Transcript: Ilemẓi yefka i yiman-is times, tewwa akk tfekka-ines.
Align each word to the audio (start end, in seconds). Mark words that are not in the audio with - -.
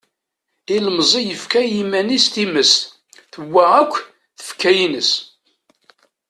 Ilemẓi 0.75 1.21
yefka 1.29 1.59
i 1.65 1.69
yiman-is 1.75 2.25
times, 2.33 2.71
tewwa 3.31 3.63
akk 3.81 3.93
tfekka-ines. 4.37 5.11